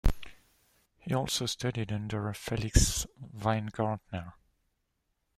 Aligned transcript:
He 0.97 1.13
also 1.13 1.45
studied 1.45 1.91
under 1.91 2.33
Felix 2.33 3.05
Weingartner. 3.23 4.33